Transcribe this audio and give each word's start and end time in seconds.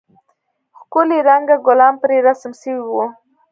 ښکلي 0.79 1.19
رنگه 1.27 1.55
گلان 1.67 1.93
پرې 2.01 2.17
رسم 2.27 2.51
سوي 2.61 2.81
وو. 2.91 3.05